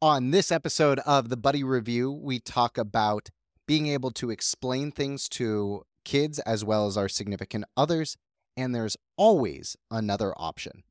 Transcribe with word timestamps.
On 0.00 0.30
this 0.30 0.52
episode 0.52 1.00
of 1.00 1.28
the 1.28 1.36
Buddy 1.36 1.64
Review, 1.64 2.12
we 2.12 2.38
talk 2.38 2.78
about 2.78 3.30
being 3.66 3.88
able 3.88 4.12
to 4.12 4.30
explain 4.30 4.92
things 4.92 5.28
to 5.30 5.82
kids 6.04 6.38
as 6.38 6.64
well 6.64 6.86
as 6.86 6.96
our 6.96 7.08
significant 7.08 7.64
others, 7.76 8.16
and 8.56 8.72
there's 8.72 8.96
always 9.16 9.76
another 9.90 10.32
option. 10.36 10.84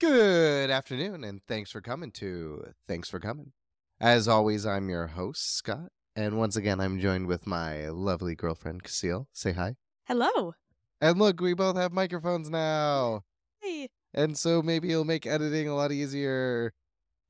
Good 0.00 0.70
afternoon, 0.70 1.22
and 1.22 1.40
thanks 1.46 1.70
for 1.70 1.80
coming 1.80 2.10
to 2.14 2.72
Thanks 2.88 3.08
for 3.08 3.20
Coming. 3.20 3.52
As 4.00 4.26
always, 4.26 4.66
I'm 4.66 4.88
your 4.88 5.06
host, 5.06 5.54
Scott, 5.54 5.92
and 6.16 6.36
once 6.36 6.56
again, 6.56 6.80
I'm 6.80 6.98
joined 6.98 7.28
with 7.28 7.46
my 7.46 7.90
lovely 7.90 8.34
girlfriend, 8.34 8.82
Casille. 8.82 9.28
Say 9.32 9.52
hi. 9.52 9.76
Hello. 10.08 10.54
And 11.00 11.20
look, 11.20 11.40
we 11.40 11.54
both 11.54 11.76
have 11.76 11.92
microphones 11.92 12.50
now. 12.50 13.22
Hey. 13.66 13.88
And 14.14 14.38
so 14.38 14.62
maybe 14.62 14.90
it'll 14.90 15.04
make 15.04 15.26
editing 15.26 15.68
a 15.68 15.74
lot 15.74 15.90
easier. 15.92 16.72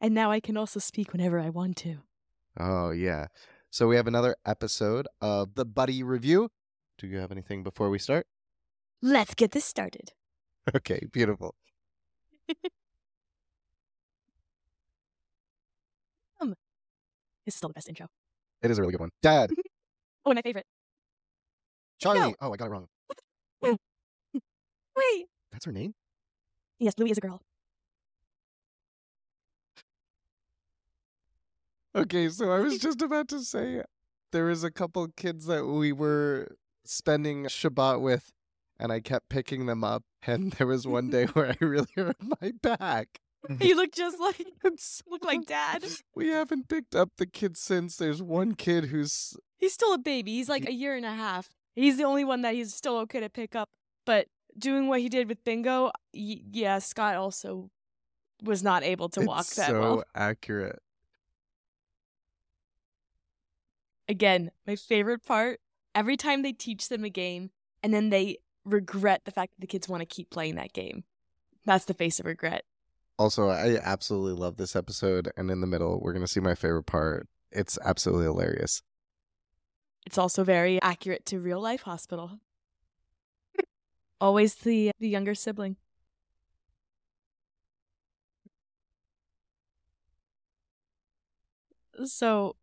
And 0.00 0.14
now 0.14 0.30
I 0.30 0.40
can 0.40 0.56
also 0.56 0.78
speak 0.78 1.12
whenever 1.12 1.40
I 1.40 1.48
want 1.48 1.76
to. 1.78 1.98
Oh, 2.58 2.90
yeah. 2.90 3.26
So 3.70 3.88
we 3.88 3.96
have 3.96 4.06
another 4.06 4.36
episode 4.44 5.08
of 5.20 5.54
the 5.54 5.64
Buddy 5.64 6.02
Review. 6.02 6.50
Do 6.98 7.06
you 7.06 7.18
have 7.18 7.32
anything 7.32 7.62
before 7.62 7.88
we 7.90 7.98
start? 7.98 8.26
Let's 9.02 9.34
get 9.34 9.52
this 9.52 9.64
started. 9.64 10.12
Okay, 10.74 10.98
beautiful. 11.12 11.54
um, 16.40 16.54
this 17.44 17.54
is 17.54 17.54
still 17.54 17.68
the 17.68 17.74
best 17.74 17.88
intro. 17.88 18.08
It 18.62 18.72
is 18.72 18.78
a 18.78 18.80
really 18.82 18.90
good 18.90 19.00
one. 19.00 19.10
Dad, 19.22 19.52
Oh, 20.26 20.30
and 20.30 20.38
my 20.38 20.42
favorite. 20.42 20.66
Charlie. 22.00 22.18
No. 22.18 22.34
Oh, 22.40 22.52
I 22.52 22.56
got 22.56 22.66
it 22.66 22.70
wrong. 22.70 22.88
Wait. 23.62 23.76
That's 25.52 25.66
her 25.66 25.70
name? 25.72 25.94
Yes, 26.78 26.94
Louie 26.98 27.10
is 27.10 27.18
a 27.18 27.20
girl. 27.20 27.40
Okay, 31.94 32.28
so 32.28 32.52
I 32.52 32.60
was 32.60 32.78
just 32.86 33.00
about 33.00 33.28
to 33.28 33.40
say 33.40 33.82
there 34.32 34.44
was 34.44 34.64
a 34.64 34.70
couple 34.70 35.06
kids 35.16 35.46
that 35.46 35.64
we 35.66 35.92
were 35.92 36.56
spending 36.84 37.44
Shabbat 37.44 38.00
with, 38.00 38.32
and 38.78 38.92
I 38.92 39.00
kept 39.00 39.28
picking 39.28 39.66
them 39.66 39.82
up. 39.84 40.02
And 40.28 40.50
there 40.54 40.66
was 40.66 40.88
one 40.88 41.08
day 41.08 41.26
where 41.26 41.50
I 41.50 41.56
really 41.64 41.86
hurt 41.94 42.16
my 42.20 42.50
back. 42.60 43.20
Mm-hmm. 43.48 43.62
You 43.62 43.76
look 43.76 43.92
just 43.92 44.18
like 44.18 44.44
And 44.64 44.76
look 45.08 45.24
like 45.24 45.46
dad. 45.46 45.84
we 46.16 46.30
haven't 46.30 46.68
picked 46.68 46.96
up 46.96 47.10
the 47.16 47.26
kids 47.26 47.60
since. 47.60 47.96
There's 47.96 48.20
one 48.20 48.56
kid 48.56 48.86
who's 48.86 49.36
He's 49.56 49.72
still 49.72 49.94
a 49.94 49.98
baby. 49.98 50.32
He's 50.32 50.48
like 50.48 50.68
a 50.68 50.72
year 50.72 50.96
and 50.96 51.06
a 51.06 51.12
half. 51.12 51.48
He's 51.76 51.96
the 51.96 52.02
only 52.02 52.24
one 52.24 52.42
that 52.42 52.54
he's 52.54 52.74
still 52.74 52.96
okay 52.98 53.20
to 53.20 53.30
pick 53.30 53.54
up. 53.54 53.68
But 54.04 54.26
doing 54.58 54.88
what 54.88 55.00
he 55.00 55.08
did 55.08 55.28
with 55.28 55.44
Bingo, 55.44 55.86
y- 56.14 56.42
yeah, 56.52 56.78
Scott 56.78 57.16
also 57.16 57.70
was 58.42 58.62
not 58.62 58.82
able 58.82 59.08
to 59.10 59.22
walk 59.22 59.40
it's 59.40 59.56
that 59.56 59.68
so 59.68 59.80
well. 59.80 60.04
accurate. 60.14 60.80
Again, 64.08 64.50
my 64.66 64.76
favorite 64.76 65.24
part 65.24 65.60
every 65.94 66.16
time 66.16 66.42
they 66.42 66.52
teach 66.52 66.88
them 66.88 67.04
a 67.04 67.08
game 67.10 67.50
and 67.82 67.92
then 67.92 68.10
they 68.10 68.38
regret 68.64 69.22
the 69.24 69.30
fact 69.30 69.54
that 69.54 69.60
the 69.60 69.66
kids 69.66 69.88
want 69.88 70.02
to 70.02 70.06
keep 70.06 70.30
playing 70.30 70.56
that 70.56 70.72
game. 70.72 71.04
That's 71.64 71.86
the 71.86 71.94
face 71.94 72.20
of 72.20 72.26
regret. 72.26 72.64
Also, 73.18 73.48
I 73.48 73.78
absolutely 73.82 74.34
love 74.34 74.56
this 74.56 74.76
episode. 74.76 75.32
And 75.36 75.50
in 75.50 75.60
the 75.60 75.66
middle, 75.66 75.98
we're 76.00 76.12
going 76.12 76.24
to 76.24 76.30
see 76.30 76.40
my 76.40 76.54
favorite 76.54 76.84
part. 76.84 77.28
It's 77.50 77.78
absolutely 77.84 78.26
hilarious. 78.26 78.82
It's 80.04 80.18
also 80.18 80.44
very 80.44 80.80
accurate 80.82 81.24
to 81.26 81.40
real 81.40 81.60
life 81.60 81.82
hospital. 81.82 82.38
Always 84.20 84.54
the 84.54 84.90
the 84.98 85.08
younger 85.08 85.34
sibling. 85.34 85.76
So 92.04 92.56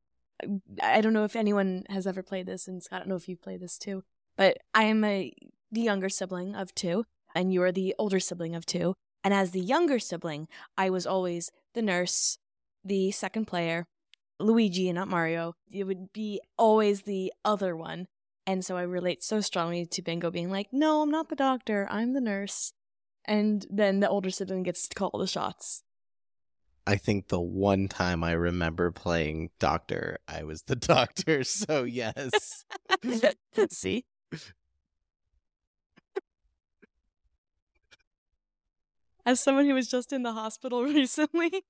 I 0.81 1.01
don't 1.01 1.13
know 1.13 1.23
if 1.23 1.35
anyone 1.35 1.83
has 1.89 2.07
ever 2.07 2.23
played 2.23 2.45
this, 2.45 2.67
and 2.67 2.81
Scott, 2.83 2.97
I 2.97 2.99
don't 2.99 3.09
know 3.09 3.15
if 3.15 3.27
you've 3.29 3.41
played 3.41 3.61
this 3.61 3.77
too. 3.77 4.03
But 4.35 4.57
I 4.73 4.83
am 4.83 5.03
a 5.03 5.33
the 5.71 5.81
younger 5.81 6.09
sibling 6.09 6.55
of 6.55 6.73
two, 6.75 7.05
and 7.35 7.53
you're 7.53 7.71
the 7.71 7.95
older 7.97 8.19
sibling 8.19 8.55
of 8.55 8.65
two. 8.65 8.95
And 9.23 9.33
as 9.33 9.51
the 9.51 9.61
younger 9.61 9.99
sibling, 9.99 10.47
I 10.77 10.89
was 10.89 11.07
always 11.07 11.51
the 11.73 11.81
nurse, 11.81 12.37
the 12.83 13.11
second 13.11 13.45
player, 13.45 13.85
Luigi 14.39 14.89
and 14.89 14.95
not 14.97 15.07
Mario. 15.07 15.55
It 15.71 15.85
would 15.85 16.11
be 16.13 16.41
always 16.57 17.03
the 17.03 17.31
other 17.45 17.75
one. 17.75 18.07
And 18.45 18.65
so 18.65 18.75
I 18.75 18.81
relate 18.81 19.23
so 19.23 19.41
strongly 19.41 19.85
to 19.85 20.01
Bingo 20.01 20.29
being 20.29 20.49
like, 20.49 20.67
no, 20.71 21.01
I'm 21.01 21.11
not 21.11 21.29
the 21.29 21.35
doctor, 21.35 21.87
I'm 21.89 22.13
the 22.13 22.21
nurse. 22.21 22.73
And 23.25 23.65
then 23.69 24.01
the 24.01 24.09
older 24.09 24.29
sibling 24.29 24.63
gets 24.63 24.87
to 24.87 24.95
call 24.95 25.11
the 25.17 25.27
shots. 25.27 25.83
I 26.85 26.97
think 26.97 27.29
the 27.29 27.39
one 27.39 27.87
time 27.87 28.23
I 28.23 28.33
remember 28.33 28.91
playing 28.91 29.51
Doctor, 29.59 30.19
I 30.27 30.43
was 30.43 30.63
the 30.63 30.75
Doctor. 30.75 31.43
So 31.45 31.83
yes, 31.83 32.65
See? 33.69 34.05
As 39.25 39.39
someone 39.39 39.65
who 39.65 39.73
was 39.73 39.87
just 39.87 40.11
in 40.11 40.23
the 40.23 40.33
hospital 40.33 40.83
recently, 40.83 41.63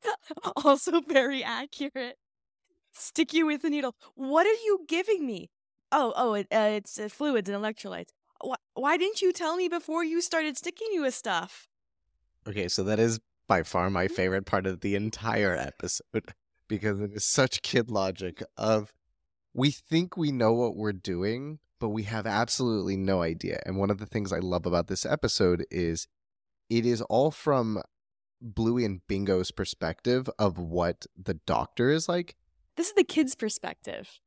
also 0.56 1.01
very 1.01 1.44
accurate. 1.44 2.17
Stick 2.94 3.33
you 3.33 3.45
with 3.45 3.62
the 3.62 3.69
needle. 3.69 3.95
What 4.16 4.47
are 4.47 4.50
you 4.66 4.85
giving 4.88 5.25
me? 5.25 5.51
Oh, 5.94 6.12
oh, 6.16 6.34
it, 6.34 6.48
uh, 6.52 6.72
it's 6.72 7.00
uh, 7.00 7.08
fluids 7.08 7.50
and 7.50 7.64
electrolytes. 7.64 8.09
Why, 8.42 8.56
why 8.74 8.98
didn't 8.98 9.22
you 9.22 9.31
tell 9.31 9.56
me 9.56 9.68
before 9.70 10.04
you 10.04 10.22
started 10.22 10.58
sticking 10.58 10.88
you 10.92 11.04
with 11.04 11.14
stuff? 11.14 11.68
okay, 12.48 12.68
so 12.68 12.84
that 12.84 13.00
is 13.00 13.20
by 13.48 13.64
far 13.64 13.90
my 13.90 14.08
favorite 14.08 14.46
part 14.46 14.66
of 14.68 14.81
the 14.81 14.96
entire 14.96 15.56
episode. 15.56 16.34
because 16.68 17.00
it 17.00 17.12
is 17.14 17.24
such 17.24 17.62
kid 17.62 17.92
logic 17.92 18.42
of 18.58 18.92
we 19.54 19.70
think 19.70 20.18
we 20.18 20.31
know 20.31 20.54
what 20.54 20.76
we're 20.76 20.92
doing, 20.92 21.59
but 21.80 21.90
we 21.90 22.04
have 22.04 22.25
absolutely 22.25 22.98
no 22.98 23.22
idea. 23.22 23.62
And 23.66 23.78
one 23.78 23.92
of 23.92 24.00
the 24.00 24.06
things 24.06 24.34
I 24.34 24.40
love 24.40 24.66
about 24.66 24.88
this 24.88 25.06
episode 25.06 25.66
is 25.70 26.08
it 26.70 26.86
is 26.86 27.02
all 27.04 27.30
from 27.30 27.81
Bluey 28.42 28.86
and 28.86 29.02
Bingo's 29.08 29.52
perspective 29.52 30.30
of 30.40 30.58
what 30.58 31.06
the 31.16 31.36
doctor 31.46 31.92
is 31.92 32.10
like. 32.10 32.36
This 32.75 32.88
is 32.88 32.94
the 32.94 33.04
kid's 33.04 33.36
perspective. 33.36 34.20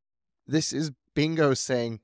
This 0.47 0.73
is 0.73 0.93
Bingo 1.17 1.55
saying, 1.55 1.99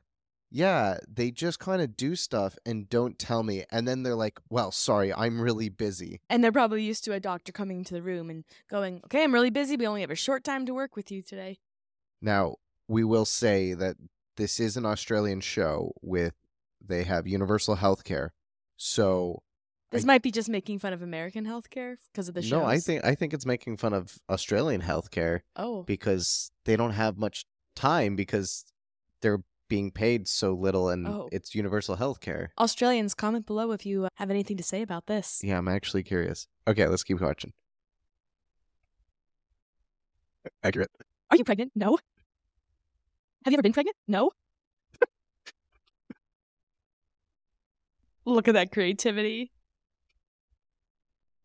Yeah, 0.50 0.98
they 1.08 1.30
just 1.30 1.60
kind 1.60 1.80
of 1.80 1.96
do 1.96 2.16
stuff 2.16 2.56
and 2.66 2.88
don't 2.88 3.18
tell 3.18 3.44
me. 3.44 3.64
And 3.70 3.86
then 3.86 4.02
they're 4.02 4.16
like, 4.16 4.40
Well, 4.50 4.72
sorry, 4.72 5.14
I'm 5.14 5.40
really 5.40 5.68
busy. 5.68 6.20
And 6.28 6.42
they're 6.42 6.50
probably 6.50 6.82
used 6.82 7.04
to 7.04 7.12
a 7.12 7.20
doctor 7.20 7.52
coming 7.52 7.78
into 7.78 7.94
the 7.94 8.02
room 8.02 8.28
and 8.30 8.44
going, 8.68 9.00
Okay, 9.04 9.22
I'm 9.22 9.32
really 9.32 9.50
busy. 9.50 9.76
We 9.76 9.86
only 9.86 10.00
have 10.00 10.10
a 10.10 10.16
short 10.16 10.42
time 10.42 10.66
to 10.66 10.74
work 10.74 10.96
with 10.96 11.12
you 11.12 11.22
today. 11.22 11.58
Now, 12.20 12.56
we 12.88 13.04
will 13.04 13.24
say 13.24 13.74
that 13.74 13.96
this 14.36 14.58
is 14.58 14.76
an 14.76 14.86
Australian 14.86 15.40
show 15.40 15.92
with 16.02 16.34
they 16.84 17.04
have 17.04 17.26
universal 17.28 17.76
health 17.76 18.02
care. 18.02 18.32
So 18.76 19.42
This 19.90 20.04
I- 20.04 20.06
might 20.06 20.22
be 20.22 20.30
just 20.30 20.48
making 20.48 20.78
fun 20.80 20.92
of 20.92 21.02
American 21.02 21.44
healthcare 21.46 21.96
because 22.12 22.28
of 22.28 22.34
the 22.34 22.42
show. 22.42 22.60
no, 22.60 22.64
I 22.66 22.78
think 22.78 23.04
I 23.04 23.14
think 23.14 23.34
it's 23.34 23.46
making 23.46 23.76
fun 23.76 23.92
of 23.92 24.18
Australian 24.30 24.80
healthcare 24.82 25.40
Oh, 25.54 25.82
because 25.84 26.50
they 26.64 26.76
don't 26.76 26.92
have 26.92 27.18
much 27.18 27.44
time 27.76 28.16
because 28.16 28.64
they're 29.22 29.42
being 29.68 29.90
paid 29.90 30.28
so 30.28 30.52
little, 30.52 30.90
and 30.90 31.06
Oh. 31.08 31.28
it's 31.32 31.54
universal 31.54 31.96
healthcare. 31.96 32.48
Australians, 32.58 33.14
comment 33.14 33.46
below 33.46 33.72
if 33.72 33.86
you 33.86 34.06
have 34.16 34.30
anything 34.30 34.58
to 34.58 34.62
say 34.62 34.82
about 34.82 35.06
this. 35.06 35.40
yeah, 35.42 35.56
I'm 35.56 35.68
actually 35.68 36.02
curious. 36.02 36.46
Okay, 36.68 36.86
let's 36.86 37.02
keep 37.04 37.20
watching. 37.20 37.52
Accurate. 40.62 40.90
Are 41.30 41.36
you 41.38 41.44
pregnant? 41.44 41.72
No. 41.74 41.96
Have 43.44 43.52
you 43.52 43.56
ever 43.56 43.62
been 43.62 43.72
pregnant? 43.72 43.96
No. 44.06 44.30
Look 48.24 48.46
at 48.48 48.54
that 48.54 48.70
creativity. 48.70 49.50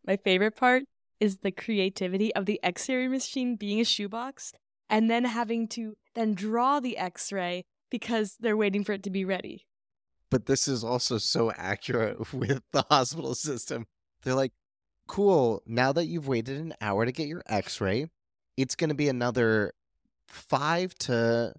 My 0.06 0.16
favorite 0.16 0.54
part 0.56 0.84
is 1.20 1.38
the 1.38 1.50
creativity 1.50 2.34
of 2.34 2.46
the 2.46 2.60
X-ray 2.62 3.08
machine 3.08 3.56
being 3.56 3.80
a 3.80 3.84
shoebox 3.84 4.52
and 4.88 5.10
then 5.10 5.24
having 5.24 5.66
to 5.68 5.96
then 6.14 6.34
draw 6.34 6.78
the 6.80 6.96
X-ray 6.96 7.64
because 7.90 8.36
they're 8.40 8.56
waiting 8.56 8.84
for 8.84 8.92
it 8.92 9.02
to 9.04 9.10
be 9.10 9.24
ready. 9.24 9.66
But 10.30 10.46
this 10.46 10.68
is 10.68 10.84
also 10.84 11.18
so 11.18 11.52
accurate 11.52 12.32
with 12.32 12.62
the 12.72 12.84
hospital 12.88 13.34
system. 13.34 13.86
They're 14.22 14.34
like, 14.34 14.52
cool, 15.06 15.62
now 15.66 15.92
that 15.92 16.06
you've 16.06 16.28
waited 16.28 16.58
an 16.58 16.74
hour 16.80 17.06
to 17.06 17.12
get 17.12 17.28
your 17.28 17.42
x 17.48 17.80
ray, 17.80 18.08
it's 18.56 18.74
going 18.74 18.90
to 18.90 18.94
be 18.94 19.08
another 19.08 19.72
five 20.26 20.94
to 20.96 21.54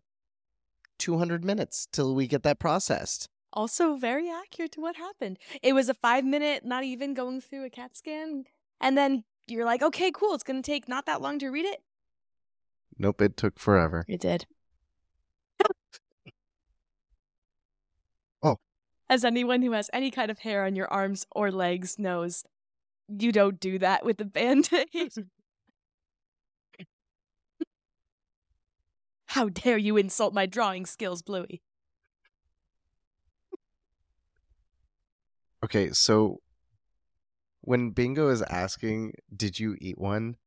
200 1.00 1.44
minutes 1.44 1.88
till 1.92 2.14
we 2.14 2.28
get 2.28 2.44
that 2.44 2.60
processed. 2.60 3.30
Also, 3.52 3.96
very 3.96 4.30
accurate 4.30 4.72
to 4.74 4.81
what 4.81 4.96
happened. 4.96 5.40
It 5.64 5.74
was 5.74 5.90
a 5.90 5.94
five 5.94 6.24
minute, 6.24 6.64
not 6.64 6.84
even 6.84 7.16
going 7.16 7.42
through 7.42 7.66
a 7.66 7.70
CAT 7.70 7.98
scan. 7.98 8.44
And 8.80 8.96
then 8.96 9.24
you're 9.48 9.66
like, 9.66 9.81
okay, 9.81 10.12
cool. 10.12 10.36
It's 10.36 10.44
going 10.44 10.62
to 10.62 10.72
take 10.72 10.88
not 10.88 11.08
that 11.08 11.22
long 11.22 11.40
to 11.40 11.50
read 11.50 11.66
it. 11.66 11.81
Nope, 12.98 13.22
it 13.22 13.38
took 13.38 13.58
forever. 13.58 14.06
It 14.08 14.20
did. 14.20 14.46
As 19.10 19.26
anyone 19.26 19.64
who 19.64 19.72
has 19.72 19.90
any 19.92 20.12
kind 20.12 20.30
of 20.30 20.40
hair 20.40 20.66
on 20.66 20.76
your 20.76 20.92
arms 20.94 21.26
or 21.32 21.52
legs 21.52 21.98
knows, 21.98 22.44
you 23.08 23.32
don't 23.32 23.60
do 23.60 23.80
that 23.80 24.06
with 24.06 24.22
a 24.22 24.26
band 24.26 24.70
aid. 24.94 25.14
How 29.28 29.50
dare 29.50 29.78
you 29.78 29.98
insult 29.98 30.34
my 30.34 30.46
drawing 30.46 30.86
skills, 30.86 31.24
Bluey? 31.24 31.62
Okay, 35.64 35.92
so 35.92 36.42
when 37.62 37.90
Bingo 37.92 38.30
is 38.30 38.42
asking, 38.44 39.14
Did 39.36 39.60
you 39.60 39.76
eat 39.82 39.98
one? 39.98 40.38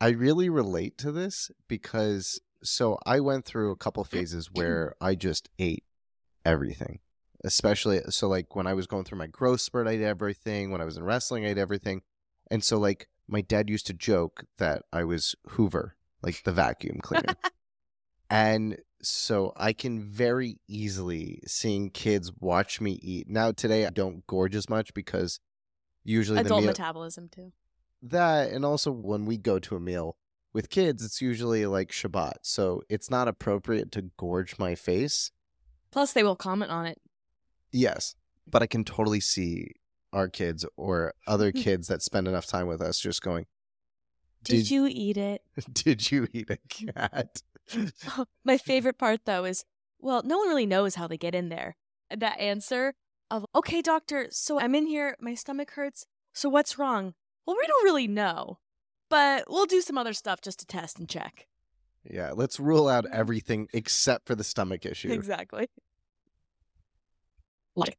I 0.00 0.10
really 0.10 0.48
relate 0.48 0.98
to 0.98 1.10
this 1.10 1.50
because 1.66 2.40
so 2.62 2.98
I 3.06 3.20
went 3.20 3.44
through 3.44 3.70
a 3.70 3.76
couple 3.76 4.04
phases 4.04 4.50
where 4.52 4.94
I 5.00 5.14
just 5.14 5.48
ate 5.58 5.84
everything. 6.44 7.00
Especially 7.44 8.00
so 8.08 8.28
like 8.28 8.56
when 8.56 8.66
I 8.66 8.74
was 8.74 8.86
going 8.86 9.04
through 9.04 9.18
my 9.18 9.26
growth 9.26 9.60
spurt, 9.60 9.86
I 9.86 9.92
ate 9.92 10.02
everything. 10.02 10.70
When 10.70 10.80
I 10.80 10.84
was 10.84 10.96
in 10.96 11.04
wrestling, 11.04 11.44
I 11.44 11.50
ate 11.50 11.58
everything. 11.58 12.02
And 12.50 12.64
so 12.64 12.78
like 12.78 13.08
my 13.28 13.40
dad 13.42 13.68
used 13.68 13.86
to 13.86 13.92
joke 13.92 14.44
that 14.58 14.82
I 14.92 15.04
was 15.04 15.34
Hoover, 15.50 15.96
like 16.22 16.42
the 16.42 16.52
vacuum 16.52 16.98
cleaner. 17.00 17.34
and 18.30 18.78
so 19.02 19.52
I 19.56 19.72
can 19.72 20.02
very 20.02 20.58
easily 20.66 21.40
seeing 21.46 21.90
kids 21.90 22.32
watch 22.40 22.80
me 22.80 22.98
eat. 23.02 23.28
Now 23.28 23.52
today 23.52 23.86
I 23.86 23.90
don't 23.90 24.26
gorge 24.26 24.56
as 24.56 24.68
much 24.68 24.92
because 24.92 25.38
usually 26.02 26.40
Adult 26.40 26.62
the 26.62 26.62
meal 26.62 26.70
metabolism, 26.70 27.28
too. 27.28 27.52
that 28.02 28.50
and 28.50 28.64
also 28.64 28.90
when 28.90 29.26
we 29.26 29.36
go 29.36 29.58
to 29.60 29.76
a 29.76 29.80
meal 29.80 30.16
with 30.52 30.70
kids 30.70 31.04
it's 31.04 31.20
usually 31.20 31.66
like 31.66 31.90
Shabbat. 31.90 32.38
So 32.42 32.82
it's 32.88 33.10
not 33.10 33.28
appropriate 33.28 33.92
to 33.92 34.10
gorge 34.16 34.58
my 34.58 34.74
face. 34.74 35.30
Plus, 35.90 36.12
they 36.12 36.22
will 36.22 36.36
comment 36.36 36.70
on 36.70 36.86
it. 36.86 37.00
Yes, 37.72 38.14
but 38.46 38.62
I 38.62 38.66
can 38.66 38.84
totally 38.84 39.20
see 39.20 39.72
our 40.12 40.28
kids 40.28 40.64
or 40.76 41.14
other 41.26 41.52
kids 41.64 41.88
that 41.88 42.02
spend 42.02 42.28
enough 42.28 42.46
time 42.46 42.66
with 42.66 42.80
us 42.80 42.98
just 42.98 43.22
going, 43.22 43.46
Did, 44.42 44.70
you 44.70 44.86
eat 44.86 45.16
it? 45.16 45.42
Did 45.72 46.10
you 46.10 46.28
eat 46.32 46.50
a 46.50 46.58
cat? 46.68 47.42
My 48.44 48.58
favorite 48.58 48.98
part, 48.98 49.20
though, 49.24 49.44
is 49.44 49.64
well, 50.00 50.22
no 50.24 50.38
one 50.38 50.48
really 50.48 50.66
knows 50.66 50.94
how 50.94 51.06
they 51.08 51.18
get 51.18 51.34
in 51.34 51.48
there. 51.48 51.76
That 52.14 52.38
answer 52.38 52.94
of, 53.30 53.44
okay, 53.54 53.82
doctor, 53.82 54.28
so 54.30 54.58
I'm 54.58 54.74
in 54.74 54.86
here, 54.86 55.16
my 55.20 55.34
stomach 55.34 55.72
hurts, 55.72 56.06
so 56.32 56.48
what's 56.48 56.78
wrong? 56.78 57.14
Well, 57.44 57.56
we 57.60 57.66
don't 57.66 57.84
really 57.84 58.06
know, 58.08 58.58
but 59.10 59.44
we'll 59.48 59.66
do 59.66 59.80
some 59.80 59.98
other 59.98 60.12
stuff 60.12 60.40
just 60.40 60.60
to 60.60 60.66
test 60.66 60.98
and 60.98 61.08
check. 61.08 61.46
yeah, 62.08 62.30
let's 62.32 62.58
rule 62.60 62.88
out 62.88 63.04
mm-hmm. 63.04 63.20
everything 63.20 63.68
except 63.74 64.26
for 64.26 64.34
the 64.34 64.44
stomach 64.44 64.86
issue. 64.86 65.10
Exactly. 65.10 65.68
Logic. 67.76 67.98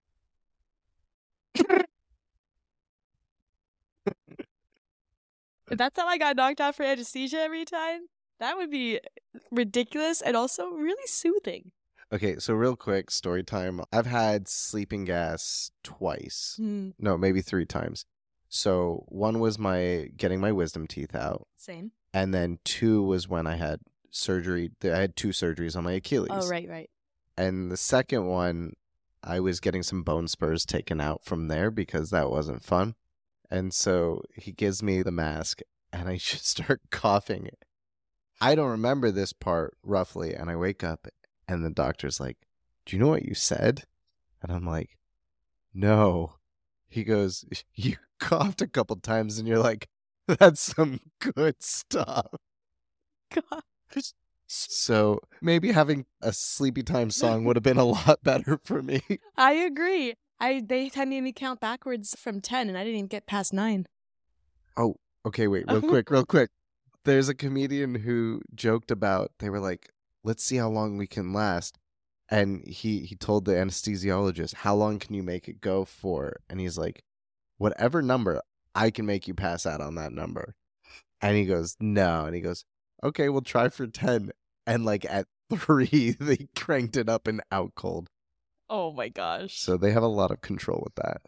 if 1.56 1.86
that's 5.80 6.00
how 6.00 6.08
I 6.08 6.18
got 6.20 6.36
knocked 6.36 6.62
out 6.62 6.76
for 6.76 6.84
anesthesia 6.84 7.40
every 7.40 7.66
time, 7.66 8.02
that 8.40 8.56
would 8.58 8.70
be 8.70 9.00
ridiculous 9.52 10.22
and 10.22 10.38
also 10.38 10.70
really 10.70 11.08
soothing. 11.08 11.72
Okay, 12.12 12.38
so 12.40 12.54
real 12.54 12.76
quick, 12.76 13.12
story 13.12 13.44
time. 13.44 13.82
I've 13.92 14.06
had 14.08 14.48
sleeping 14.48 15.06
gas 15.06 15.72
twice. 15.84 16.56
Hmm, 16.58 16.90
No, 17.00 17.18
maybe 17.18 17.42
three 17.42 17.66
times. 17.66 18.06
So 18.48 19.06
one 19.10 19.40
was 19.40 19.60
my 19.60 20.10
getting 20.18 20.40
my 20.40 20.52
wisdom 20.52 20.88
teeth 20.88 21.14
out, 21.16 21.48
same. 21.56 21.92
and 22.14 22.34
then 22.34 22.58
two 22.64 23.04
was 23.04 23.28
when 23.28 23.46
I 23.46 23.56
had 23.58 23.80
surgery. 24.10 24.72
I 24.84 24.88
had 24.88 25.16
two 25.16 25.30
surgeries 25.30 25.76
on 25.76 25.84
my 25.84 25.94
Achilles. 25.94 26.30
Oh, 26.32 26.50
right, 26.50 26.68
right. 26.68 26.90
And 27.38 27.72
the 27.72 27.78
second 27.78 28.26
one, 28.26 28.74
I 29.24 29.40
was 29.40 29.60
getting 29.60 29.84
some 29.84 30.02
bone 30.02 30.28
spurs 30.28 30.66
taken 30.66 31.00
out 31.00 31.24
from 31.24 31.48
there 31.48 31.70
because 31.70 32.10
that 32.10 32.32
wasn't 32.32 32.64
fun. 32.64 32.96
And 33.52 33.74
so 33.74 34.22
he 34.36 34.52
gives 34.52 34.84
me 34.84 35.02
the 35.02 35.12
mask, 35.12 35.62
and 35.92 36.08
I 36.08 36.16
just 36.18 36.48
start 36.48 36.82
coughing. 36.92 37.50
I 38.42 38.56
don't 38.56 38.70
remember 38.70 39.12
this 39.12 39.34
part 39.34 39.76
roughly, 39.84 40.34
and 40.34 40.50
I 40.50 40.56
wake 40.56 40.84
up, 40.84 41.08
and 41.48 41.64
the 41.66 41.70
doctor's 41.70 42.20
like, 42.20 42.38
"Do 42.86 42.96
you 42.96 43.02
know 43.02 43.10
what 43.10 43.26
you 43.26 43.34
said?" 43.34 43.86
And 44.42 44.52
I'm 44.52 44.66
like, 44.66 44.98
"No." 45.74 46.36
He 46.88 47.04
goes, 47.04 47.46
"You 47.74 47.98
coughed 48.20 48.62
a 48.62 48.68
couple 48.68 48.96
times, 48.98 49.38
and 49.38 49.48
you're 49.48 49.60
like, 49.60 49.88
that's 50.28 50.62
some 50.62 51.00
good 51.20 51.62
stuff." 51.62 52.28
God. 53.34 53.64
So 54.48 55.20
maybe 55.42 55.72
having 55.72 56.06
a 56.22 56.34
sleepy 56.34 56.82
time 56.82 57.12
song 57.12 57.46
would 57.46 57.56
have 57.56 57.64
been 57.64 57.78
a 57.78 57.84
lot 57.86 58.24
better 58.24 58.60
for 58.64 58.82
me. 58.82 59.02
I 59.38 59.54
agree. 59.54 60.16
I 60.40 60.62
they 60.66 60.90
had 60.94 61.08
me 61.08 61.32
count 61.32 61.60
backwards 61.60 62.16
from 62.18 62.42
ten, 62.42 62.70
and 62.70 62.78
I 62.78 62.84
didn't 62.84 62.98
even 62.98 63.08
get 63.08 63.26
past 63.28 63.54
nine. 63.54 63.86
Oh, 64.78 64.96
Okay, 65.26 65.48
wait, 65.48 65.66
real 65.68 65.82
quick, 65.90 66.10
real 66.10 66.26
quick. 66.26 66.50
There's 67.06 67.30
a 67.30 67.36
comedian 67.36 67.96
who 67.96 68.42
joked 68.56 68.92
about 68.92 69.32
they 69.40 69.50
were 69.50 69.60
like, 69.60 69.92
"Let's 70.24 70.44
see 70.44 70.58
how 70.58 70.70
long 70.70 70.98
we 70.98 71.08
can 71.08 71.34
last." 71.34 71.78
And 72.30 72.66
he 72.66 73.02
he 73.06 73.16
told 73.16 73.46
the 73.46 73.54
anesthesiologist, 73.54 74.56
"How 74.56 74.76
long 74.76 75.00
can 75.00 75.16
you 75.16 75.24
make 75.24 75.48
it 75.48 75.62
go 75.62 75.86
for?" 75.86 76.38
And 76.50 76.60
he's 76.60 76.78
like, 76.78 77.04
"Whatever 77.58 78.02
number, 78.02 78.42
I 78.76 78.92
can 78.92 79.06
make 79.06 79.28
you 79.28 79.34
pass 79.34 79.66
out 79.66 79.82
on 79.82 79.96
that 79.96 80.14
number." 80.14 80.56
And 81.22 81.36
he 81.38 81.46
goes, 81.46 81.76
"No." 81.80 82.26
And 82.26 82.36
he 82.36 82.42
goes, 82.42 82.66
"Okay, 83.04 83.30
we'll 83.30 83.42
try 83.42 83.70
for 83.70 83.88
10." 83.88 84.32
And 84.66 84.86
like 84.86 85.06
at 85.06 85.28
3, 85.54 86.12
they 86.20 86.48
cranked 86.56 86.96
it 86.98 87.10
up 87.10 87.28
and 87.28 87.42
out 87.52 87.74
cold. 87.76 88.10
Oh 88.70 88.92
my 88.92 89.10
gosh. 89.10 89.60
So 89.60 89.78
they 89.78 89.92
have 89.92 90.04
a 90.04 90.08
lot 90.08 90.32
of 90.32 90.42
control 90.42 90.84
with 90.84 90.96
that. 90.96 91.22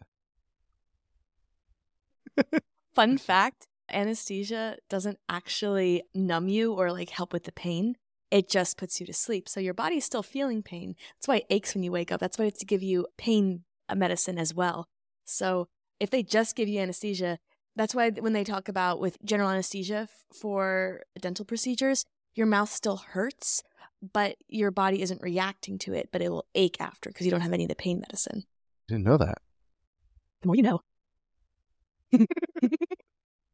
Fun 2.94 3.18
fact 3.18 3.66
anesthesia 3.90 4.76
doesn't 4.88 5.18
actually 5.28 6.02
numb 6.14 6.48
you 6.48 6.72
or 6.72 6.92
like 6.92 7.10
help 7.10 7.32
with 7.32 7.44
the 7.44 7.52
pain. 7.52 7.96
It 8.30 8.48
just 8.48 8.78
puts 8.78 9.00
you 9.00 9.06
to 9.06 9.12
sleep. 9.12 9.48
So 9.48 9.60
your 9.60 9.74
body's 9.74 10.04
still 10.04 10.22
feeling 10.22 10.62
pain. 10.62 10.94
That's 11.16 11.28
why 11.28 11.36
it 11.36 11.46
aches 11.50 11.74
when 11.74 11.84
you 11.84 11.92
wake 11.92 12.10
up. 12.10 12.20
That's 12.20 12.38
why 12.38 12.46
it's 12.46 12.60
to 12.60 12.66
give 12.66 12.82
you 12.82 13.06
pain 13.18 13.64
uh, 13.88 13.94
medicine 13.94 14.38
as 14.38 14.54
well. 14.54 14.88
So 15.24 15.68
if 16.00 16.10
they 16.10 16.22
just 16.22 16.56
give 16.56 16.68
you 16.68 16.80
anesthesia, 16.80 17.38
that's 17.76 17.94
why 17.94 18.10
when 18.10 18.32
they 18.32 18.44
talk 18.44 18.68
about 18.68 19.00
with 19.00 19.22
general 19.24 19.50
anesthesia 19.50 20.08
for 20.32 21.02
dental 21.20 21.44
procedures, 21.44 22.04
your 22.34 22.46
mouth 22.46 22.70
still 22.70 22.96
hurts, 22.96 23.62
but 24.12 24.36
your 24.48 24.70
body 24.70 25.00
isn't 25.02 25.22
reacting 25.22 25.78
to 25.78 25.94
it, 25.94 26.08
but 26.12 26.22
it 26.22 26.30
will 26.30 26.46
ache 26.54 26.80
after 26.80 27.10
because 27.10 27.24
you 27.24 27.30
don't 27.30 27.40
have 27.40 27.52
any 27.52 27.64
of 27.64 27.68
the 27.68 27.74
pain 27.74 28.00
medicine. 28.00 28.44
Didn't 28.88 29.04
know 29.04 29.16
that. 29.16 29.38
The 30.40 30.48
more 30.48 30.56
you 30.56 30.62
know. 30.62 30.82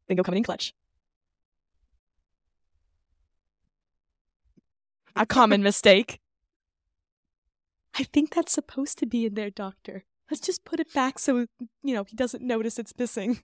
Bingo 0.07 0.23
coming 0.23 0.39
in 0.39 0.43
clutch. 0.43 0.73
A 5.15 5.25
common 5.25 5.61
mistake. 5.61 6.19
I 7.97 8.03
think 8.03 8.33
that's 8.33 8.53
supposed 8.53 8.97
to 8.99 9.05
be 9.05 9.25
in 9.25 9.33
there, 9.33 9.49
Doctor. 9.49 10.05
Let's 10.31 10.41
just 10.41 10.63
put 10.63 10.79
it 10.79 10.93
back 10.93 11.19
so, 11.19 11.47
you 11.83 11.93
know, 11.93 12.03
he 12.03 12.15
doesn't 12.15 12.43
notice 12.43 12.79
it's 12.79 12.93
missing. 12.97 13.41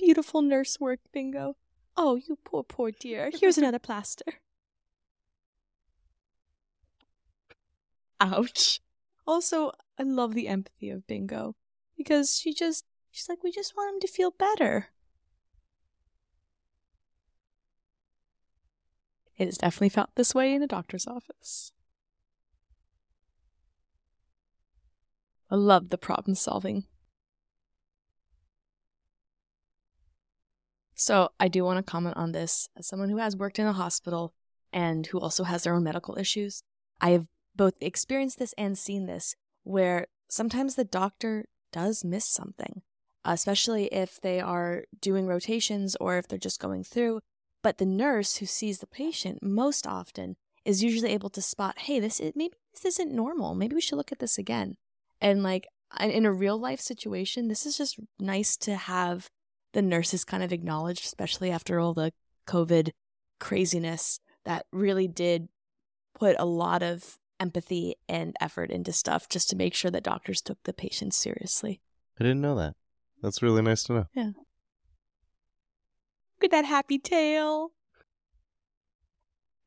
Beautiful 0.00 0.40
nurse 0.40 0.80
work, 0.80 1.00
Bingo. 1.12 1.56
Oh, 1.94 2.14
you 2.14 2.38
poor, 2.42 2.64
poor 2.64 2.90
dear. 2.90 3.30
Here's 3.34 3.58
another 3.58 3.78
plaster. 3.78 4.40
Ouch. 8.18 8.80
Also, 9.26 9.72
I 9.98 10.04
love 10.04 10.32
the 10.32 10.48
empathy 10.48 10.88
of 10.88 11.06
Bingo 11.06 11.54
because 11.98 12.38
she 12.38 12.54
just, 12.54 12.86
she's 13.10 13.28
like, 13.28 13.44
we 13.44 13.52
just 13.52 13.76
want 13.76 13.94
him 13.94 14.00
to 14.00 14.06
feel 14.06 14.30
better. 14.30 14.88
It 19.36 19.44
has 19.44 19.58
definitely 19.58 19.90
felt 19.90 20.14
this 20.14 20.34
way 20.34 20.54
in 20.54 20.62
a 20.62 20.66
doctor's 20.66 21.06
office. 21.06 21.72
I 25.50 25.56
love 25.56 25.90
the 25.90 25.98
problem 25.98 26.34
solving. 26.36 26.84
So, 31.00 31.30
I 31.40 31.48
do 31.48 31.64
want 31.64 31.78
to 31.78 31.90
comment 31.90 32.18
on 32.18 32.32
this 32.32 32.68
as 32.76 32.86
someone 32.86 33.08
who 33.08 33.16
has 33.16 33.34
worked 33.34 33.58
in 33.58 33.66
a 33.66 33.72
hospital 33.72 34.34
and 34.70 35.06
who 35.06 35.18
also 35.18 35.44
has 35.44 35.64
their 35.64 35.72
own 35.72 35.82
medical 35.82 36.18
issues. 36.18 36.62
I 37.00 37.12
have 37.12 37.26
both 37.56 37.72
experienced 37.80 38.38
this 38.38 38.52
and 38.58 38.76
seen 38.76 39.06
this 39.06 39.34
where 39.62 40.08
sometimes 40.28 40.74
the 40.74 40.84
doctor 40.84 41.46
does 41.72 42.04
miss 42.04 42.26
something, 42.26 42.82
especially 43.24 43.86
if 43.86 44.20
they 44.20 44.40
are 44.40 44.84
doing 45.00 45.26
rotations 45.26 45.96
or 45.96 46.18
if 46.18 46.28
they're 46.28 46.38
just 46.38 46.60
going 46.60 46.84
through. 46.84 47.20
But 47.62 47.78
the 47.78 47.86
nurse 47.86 48.36
who 48.36 48.44
sees 48.44 48.80
the 48.80 48.86
patient 48.86 49.42
most 49.42 49.86
often 49.86 50.36
is 50.66 50.84
usually 50.84 51.12
able 51.12 51.30
to 51.30 51.40
spot, 51.40 51.78
hey, 51.78 51.98
this 51.98 52.20
is 52.20 52.34
maybe 52.36 52.56
this 52.74 52.84
isn't 52.84 53.10
normal. 53.10 53.54
Maybe 53.54 53.74
we 53.74 53.80
should 53.80 53.96
look 53.96 54.12
at 54.12 54.18
this 54.18 54.36
again. 54.36 54.76
And 55.18 55.42
like 55.42 55.66
in 55.98 56.26
a 56.26 56.32
real 56.32 56.60
life 56.60 56.80
situation, 56.80 57.48
this 57.48 57.64
is 57.64 57.78
just 57.78 57.98
nice 58.18 58.54
to 58.58 58.76
have 58.76 59.30
the 59.72 59.82
nurses 59.82 60.24
kind 60.24 60.42
of 60.42 60.52
acknowledged, 60.52 61.04
especially 61.04 61.50
after 61.50 61.78
all 61.78 61.94
the 61.94 62.12
COVID 62.46 62.90
craziness, 63.38 64.20
that 64.44 64.66
really 64.72 65.08
did 65.08 65.48
put 66.18 66.36
a 66.38 66.44
lot 66.44 66.82
of 66.82 67.18
empathy 67.38 67.94
and 68.08 68.36
effort 68.40 68.70
into 68.70 68.92
stuff 68.92 69.28
just 69.28 69.48
to 69.50 69.56
make 69.56 69.74
sure 69.74 69.90
that 69.90 70.02
doctors 70.02 70.40
took 70.40 70.62
the 70.64 70.72
patients 70.72 71.16
seriously. 71.16 71.80
I 72.18 72.24
didn't 72.24 72.42
know 72.42 72.56
that. 72.56 72.74
That's 73.22 73.42
really 73.42 73.62
nice 73.62 73.82
to 73.84 73.92
know. 73.92 74.06
Yeah. 74.14 74.30
Look 76.36 76.44
at 76.44 76.50
that 76.50 76.64
happy 76.64 76.98
tail. 76.98 77.72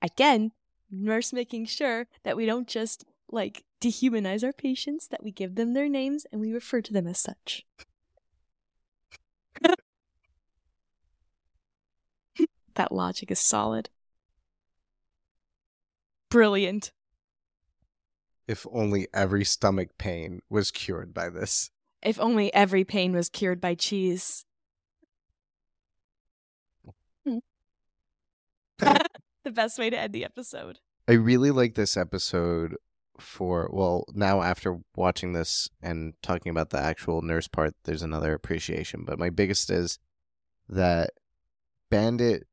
Again, 0.02 0.52
nurse 0.92 1.34
making 1.34 1.66
sure 1.66 2.08
that 2.24 2.36
we 2.36 2.46
don't 2.46 2.68
just 2.68 3.06
like 3.32 3.64
dehumanize 3.82 4.44
our 4.44 4.54
patients, 4.54 5.08
that 5.08 5.24
we 5.24 5.32
give 5.32 5.56
them 5.56 5.74
their 5.74 5.90
names 5.90 6.26
and 6.32 6.40
we 6.40 6.54
refer 6.54 6.82
to 6.82 6.94
them 6.94 7.08
as 7.08 7.20
such. 7.20 7.66
That 12.76 12.92
logic 12.92 13.32
is 13.32 13.40
solid. 13.40 13.90
Brilliant. 16.30 16.92
If 18.48 18.66
only 18.72 19.08
every 19.14 19.46
stomach 19.46 19.98
pain 19.98 20.42
was 20.50 20.72
cured 20.72 21.14
by 21.14 21.30
this. 21.30 21.70
If 22.02 22.20
only 22.20 22.54
every 22.54 22.84
pain 22.84 23.14
was 23.14 23.30
cured 23.30 23.62
by 23.62 23.76
cheese. 23.76 24.46
Hmm. 27.26 27.38
the 28.80 29.52
best 29.52 29.80
way 29.80 29.90
to 29.90 29.98
end 29.98 30.14
the 30.14 30.26
episode. 30.26 30.80
I 31.08 31.14
really 31.14 31.52
like 31.52 31.76
this 31.76 31.96
episode 31.96 32.76
for 33.20 33.70
well 33.72 34.06
now 34.14 34.42
after 34.42 34.80
watching 34.96 35.34
this 35.34 35.70
and 35.82 36.14
talking 36.24 36.50
about 36.50 36.72
the 36.72 36.80
actual 36.80 37.22
nurse 37.22 37.48
part 37.48 37.76
there's 37.84 38.02
another 38.02 38.34
appreciation 38.34 39.04
but 39.06 39.20
my 39.20 39.30
biggest 39.30 39.70
is 39.70 40.00
that 40.68 41.12
bandit 41.92 42.48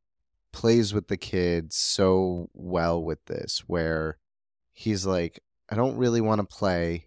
plays 0.53 0.93
with 0.93 1.09
the 1.09 1.17
kids 1.17 1.77
so 1.77 2.49
well 2.55 3.03
with 3.03 3.25
this 3.27 3.65
where 3.67 4.19
he's 4.73 5.07
like 5.07 5.41
i 5.69 5.77
don't 5.77 5.97
really 5.97 6.21
want 6.21 6.41
to 6.41 6.47
play 6.47 7.07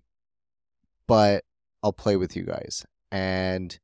but 1.08 1.44
i'll 1.82 1.94
play 1.94 2.16
with 2.16 2.36
you 2.36 2.44
guys 2.44 2.86
and 3.12 3.80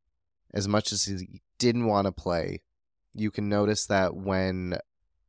as 0.53 0.67
much 0.67 0.91
as 0.91 1.05
he 1.05 1.41
didn't 1.57 1.85
want 1.85 2.05
to 2.05 2.11
play 2.11 2.61
you 3.13 3.31
can 3.31 3.49
notice 3.49 3.85
that 3.85 4.15
when 4.15 4.77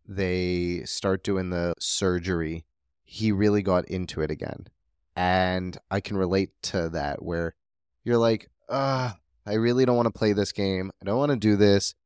they 0.06 0.82
start 0.84 1.24
doing 1.24 1.50
the 1.50 1.74
surgery 1.78 2.64
he 3.12 3.32
really 3.32 3.60
got 3.60 3.84
into 3.86 4.20
it 4.20 4.30
again. 4.30 4.68
And 5.16 5.76
I 5.90 6.00
can 6.00 6.16
relate 6.16 6.50
to 6.62 6.88
that 6.90 7.20
where 7.20 7.56
you're 8.04 8.18
like, 8.18 8.48
I 8.68 9.16
really 9.44 9.84
don't 9.84 9.96
want 9.96 10.06
to 10.06 10.16
play 10.16 10.32
this 10.32 10.52
game. 10.52 10.92
I 11.02 11.06
don't 11.06 11.18
want 11.18 11.32
to 11.32 11.36
do 11.36 11.56
this. 11.56 11.96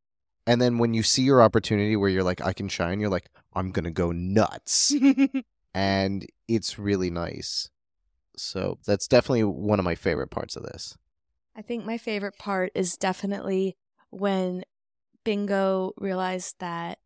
And 0.47 0.61
then 0.61 0.79
when 0.79 0.95
you 0.95 1.03
see 1.03 1.23
your 1.23 1.43
opportunity 1.43 1.97
where 1.97 2.11
you're 2.11 2.23
like, 2.23 2.45
I 2.45 2.53
can 2.53 2.69
shine, 2.69 3.01
you're 3.01 3.11
like, 3.11 3.31
I'm 3.55 3.71
going 3.71 3.85
to 3.85 3.91
go 3.91 4.13
nuts. 4.13 4.95
and 5.75 6.27
it's 6.49 6.79
really 6.79 7.11
nice. 7.11 7.71
So 8.37 8.79
that's 8.85 9.09
definitely 9.09 9.45
one 9.45 9.79
of 9.79 9.85
my 9.85 9.95
favorite 9.95 10.31
parts 10.31 10.57
of 10.57 10.65
this. 10.65 10.97
I 11.57 11.63
think 11.63 11.85
my 11.85 11.99
favorite 11.99 12.37
part 12.39 12.73
is 12.75 12.97
definitely 12.97 13.77
when 14.11 14.65
Bingo 15.25 15.93
realized 15.97 16.57
that 16.59 16.99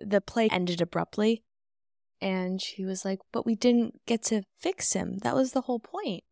the 0.00 0.20
play 0.20 0.48
ended 0.50 0.80
abruptly 0.80 1.42
and 2.20 2.60
she 2.60 2.84
was 2.84 3.04
like, 3.04 3.18
But 3.32 3.46
we 3.46 3.54
didn't 3.54 4.00
get 4.06 4.22
to 4.24 4.42
fix 4.58 4.92
him. 4.92 5.18
That 5.22 5.34
was 5.34 5.52
the 5.52 5.62
whole 5.62 5.80
point. 5.80 6.24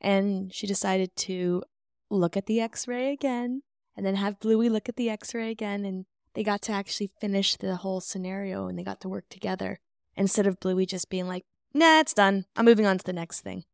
And 0.00 0.52
she 0.54 0.66
decided 0.66 1.16
to 1.16 1.62
look 2.10 2.36
at 2.36 2.46
the 2.46 2.60
x 2.60 2.86
ray 2.88 3.12
again 3.12 3.62
and 3.96 4.04
then 4.04 4.16
have 4.16 4.40
Bluey 4.40 4.68
look 4.68 4.88
at 4.88 4.96
the 4.96 5.10
x 5.10 5.34
ray 5.34 5.50
again. 5.50 5.84
And 5.84 6.06
they 6.34 6.42
got 6.42 6.62
to 6.62 6.72
actually 6.72 7.10
finish 7.20 7.56
the 7.56 7.76
whole 7.76 8.00
scenario 8.00 8.66
and 8.68 8.78
they 8.78 8.84
got 8.84 9.00
to 9.00 9.08
work 9.08 9.24
together 9.28 9.80
instead 10.16 10.46
of 10.46 10.60
Bluey 10.60 10.86
just 10.86 11.10
being 11.10 11.26
like, 11.26 11.44
Nah, 11.72 12.00
it's 12.00 12.14
done. 12.14 12.46
I'm 12.56 12.64
moving 12.64 12.86
on 12.86 12.98
to 12.98 13.04
the 13.04 13.12
next 13.12 13.42
thing. 13.42 13.64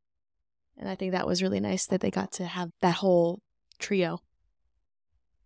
And 0.76 0.88
I 0.88 0.94
think 0.94 1.12
that 1.12 1.26
was 1.26 1.42
really 1.42 1.60
nice 1.60 1.86
that 1.86 2.00
they 2.00 2.10
got 2.10 2.32
to 2.32 2.44
have 2.44 2.70
that 2.82 2.96
whole 2.96 3.40
trio. 3.78 4.20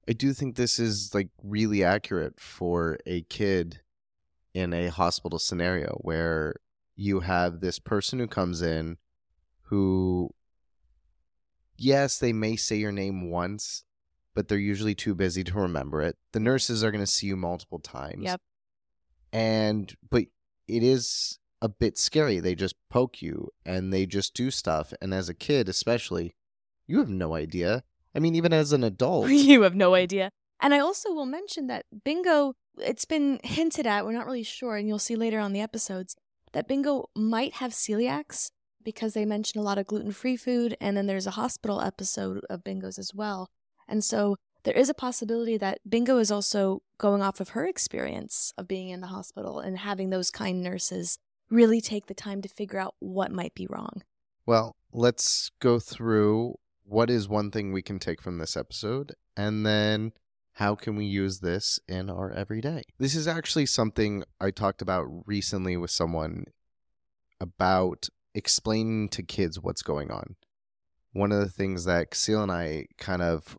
I 0.09 0.13
do 0.13 0.33
think 0.33 0.57
this 0.57 0.81
is 0.81 1.15
like 1.15 1.29
really 1.43 1.85
accurate 1.85 2.41
for 2.41 2.99
a 3.07 3.23
kid 3.23 3.81
in 4.53 4.73
a 4.73 4.89
hospital 4.89 5.39
scenario 5.39 5.99
where 6.01 6.57
you 6.97 7.21
have 7.21 7.61
this 7.61 7.79
person 7.79 8.19
who 8.19 8.27
comes 8.27 8.61
in 8.61 8.97
who 9.65 10.31
yes 11.77 12.19
they 12.19 12.33
may 12.33 12.57
say 12.57 12.77
your 12.77 12.91
name 12.91 13.31
once 13.31 13.85
but 14.35 14.49
they're 14.49 14.59
usually 14.59 14.95
too 14.95 15.15
busy 15.15 15.43
to 15.45 15.55
remember 15.59 16.03
it 16.03 16.17
the 16.33 16.41
nurses 16.41 16.83
are 16.85 16.91
going 16.91 17.05
to 17.05 17.11
see 17.11 17.27
you 17.27 17.37
multiple 17.37 17.79
times 17.79 18.25
Yep. 18.25 18.41
and 19.33 19.95
but 20.11 20.25
it 20.69 20.83
is 20.83 21.39
a 21.63 21.69
bit 21.69 21.99
scary 21.99 22.41
they 22.41 22.55
just 22.55 22.75
poke 22.89 23.21
you 23.21 23.51
and 23.67 23.93
they 23.93 24.07
just 24.07 24.35
do 24.35 24.51
stuff 24.51 24.93
and 25.01 25.13
as 25.13 25.29
a 25.29 25.35
kid 25.35 25.69
especially 25.69 26.35
you 26.87 26.99
have 26.99 27.09
no 27.11 27.35
idea 27.35 27.83
i 28.15 28.19
mean 28.19 28.35
even 28.35 28.53
as 28.53 28.73
an 28.73 28.85
adult 28.93 29.29
you 29.29 29.63
have 29.63 29.75
no 29.75 29.95
idea. 29.95 30.31
And 30.63 30.75
I 30.75 30.79
also 30.79 31.11
will 31.15 31.25
mention 31.25 31.69
that 31.69 31.87
Bingo, 32.05 32.53
it's 32.77 33.07
been 33.07 33.41
hinted 33.43 33.87
at, 33.87 34.05
we're 34.05 34.13
not 34.13 34.27
really 34.27 34.43
sure, 34.43 34.77
and 34.77 34.87
you'll 34.87 34.99
see 34.99 35.17
later 35.17 35.41
on 35.41 35.55
the 35.55 35.63
episodes, 35.63 36.17
that 36.53 36.69
Bingo 36.69 37.09
might 37.17 37.55
have 37.55 37.73
celiacs 37.73 38.51
because 38.85 39.15
they 39.15 39.25
mention 39.25 39.59
a 39.59 39.63
lot 39.65 39.79
of 39.79 39.87
gluten 39.87 40.13
free 40.13 40.37
food, 40.37 40.77
and 40.79 40.99
then 40.99 41.07
there's 41.07 41.27
a 41.27 41.31
hospital 41.31 41.81
episode 41.81 42.45
of 42.51 42.63
Bingo's 42.63 42.99
as 42.99 43.15
well. 43.15 43.49
And 43.91 44.05
so 44.05 44.37
there 44.63 44.75
is 44.75 44.89
a 44.89 44.95
possibility 44.95 45.57
that 45.59 45.79
Bingo 45.89 46.19
is 46.19 46.31
also 46.31 46.83
going 46.99 47.23
off 47.23 47.41
of 47.41 47.51
her 47.51 47.67
experience 47.67 48.53
of 48.57 48.69
being 48.69 48.91
in 48.91 49.01
the 49.01 49.09
hospital 49.09 49.59
and 49.59 49.79
having 49.79 50.11
those 50.11 50.31
kind 50.31 50.63
nurses 50.63 51.19
really 51.51 51.81
take 51.81 52.07
the 52.07 52.15
time 52.15 52.41
to 52.43 52.49
figure 52.49 52.79
out 52.79 52.95
what 53.01 53.33
might 53.33 53.55
be 53.55 53.67
wrong. 53.69 54.03
Well, 54.47 54.77
let's 54.93 55.51
go 55.61 55.79
through 55.79 56.55
what 56.85 57.11
is 57.11 57.29
one 57.29 57.51
thing 57.51 57.73
we 57.73 57.83
can 57.83 57.99
take 57.99 58.23
from 58.23 58.39
this 58.39 58.57
episode 58.57 59.15
and 59.37 59.65
then 59.65 60.13
how 60.55 60.75
can 60.75 60.97
we 60.97 61.07
use 61.07 61.41
this 61.41 61.79
in 61.89 62.11
our 62.11 62.31
everyday? 62.33 62.83
This 62.99 63.15
is 63.15 63.27
actually 63.27 63.67
something 63.67 64.25
I 64.41 64.51
talked 64.51 64.83
about 64.83 65.07
recently 65.27 65.77
with 65.77 65.91
someone 65.91 66.45
about 67.41 68.09
explaining 68.35 69.09
to 69.11 69.23
kids 69.23 69.59
what's 69.59 69.83
going 69.83 70.11
on. 70.11 70.37
One 71.13 71.33
of 71.33 71.41
the 71.41 71.49
things 71.49 71.87
that 71.87 72.11
Casille 72.11 72.43
and 72.43 72.53
I 72.53 72.87
kind 72.99 73.23
of 73.23 73.57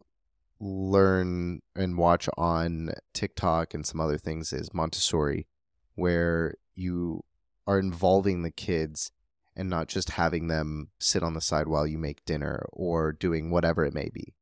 learn 0.62 1.60
and 1.76 1.98
watch 1.98 2.30
on 2.38 2.92
TikTok 3.14 3.74
and 3.74 3.86
some 3.86 4.00
other 4.00 4.18
things 4.18 4.54
is 4.54 4.74
Montessori, 4.74 5.48
where 5.96 6.56
you 6.76 7.24
are 7.66 7.80
involving 7.80 8.44
the 8.44 8.52
kids 8.52 9.12
and 9.56 9.70
not 9.70 9.88
just 9.88 10.12
having 10.12 10.48
them 10.48 10.90
sit 11.00 11.24
on 11.24 11.34
the 11.34 11.42
side 11.42 11.68
while 11.68 11.88
you 11.88 11.98
make 11.98 12.24
dinner 12.26 12.66
or 12.72 13.12
doing 13.12 13.50
whatever 13.50 13.84
it 13.84 13.94
may 13.94 14.10
be. 14.14 14.34